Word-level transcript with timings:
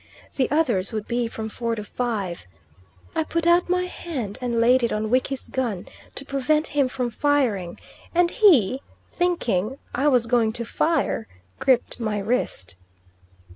The 0.35 0.49
others 0.49 0.91
would 0.91 1.07
be 1.07 1.27
from 1.27 1.47
four 1.47 1.75
to 1.75 1.83
five. 1.83 2.47
I 3.13 3.23
put 3.23 3.45
out 3.45 3.69
my 3.69 3.83
hand 3.83 4.39
and 4.41 4.59
laid 4.59 4.81
it 4.81 4.91
on 4.91 5.11
Wiki's 5.11 5.47
gun 5.47 5.87
to 6.15 6.25
prevent 6.25 6.65
him 6.65 6.87
from 6.89 7.11
firing, 7.11 7.77
and 8.15 8.31
he, 8.31 8.81
thinking 9.09 9.77
I 9.93 10.07
was 10.07 10.25
going 10.25 10.53
to 10.53 10.65
fire, 10.65 11.27
gripped 11.59 11.99
my 11.99 12.17
wrist. 12.17 12.77